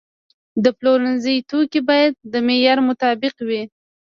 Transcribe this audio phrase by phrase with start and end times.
[0.63, 3.61] د پلورنځي توکي باید د معیار مطابق وي.